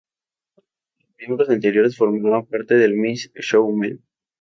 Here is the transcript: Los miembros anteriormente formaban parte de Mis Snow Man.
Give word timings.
Los 0.97 1.09
miembros 1.19 1.49
anteriormente 1.51 1.95
formaban 1.95 2.47
parte 2.47 2.73
de 2.73 2.89
Mis 2.89 3.31
Snow 3.39 3.71
Man. 3.71 4.01